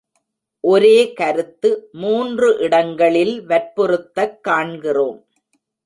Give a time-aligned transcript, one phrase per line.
[0.59, 1.89] ஒரே கருத்து
[1.91, 5.25] மூன்று இடங்களில் வற்புறுத்தக் காண்கிறோம்.